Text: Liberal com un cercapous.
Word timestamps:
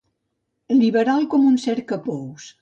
Liberal 0.77 1.27
com 1.35 1.45
un 1.51 1.61
cercapous. 1.67 2.51